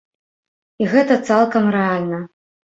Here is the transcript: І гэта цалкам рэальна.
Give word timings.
І 0.85 0.87
гэта 0.95 1.19
цалкам 1.29 1.71
рэальна. 1.79 2.25